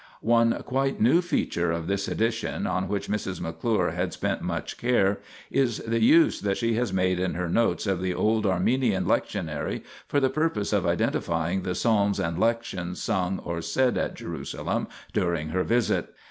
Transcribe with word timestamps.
One 0.25 0.63
quite 0.65 0.99
new 0.99 1.21
feature 1.21 1.71
of 1.71 1.85
this 1.85 2.07
edition, 2.07 2.65
on 2.65 2.87
which 2.87 3.07
Mrs. 3.07 3.39
McClure 3.39 3.91
had 3.91 4.13
spent 4.13 4.41
much 4.41 4.79
care, 4.79 5.19
is 5.51 5.77
the 5.77 6.01
use 6.01 6.41
that 6.41 6.57
she 6.57 6.73
has 6.73 6.91
made 6.91 7.19
in 7.19 7.35
her 7.35 7.47
notes 7.47 7.85
of 7.85 8.01
the 8.01 8.11
Old 8.11 8.47
Armenian 8.47 9.05
Lectionary 9.05 9.83
for 10.07 10.19
the 10.19 10.31
purpose 10.31 10.73
of 10.73 10.87
identifying 10.87 11.61
the 11.61 11.75
psalms 11.75 12.19
and 12.19 12.39
lections 12.39 12.97
sung 12.99 13.37
or 13.45 13.61
said 13.61 13.95
at 13.95 14.15
Jerusalem 14.15 14.87
during 15.13 15.49
her 15.49 15.61
visit. 15.63 16.11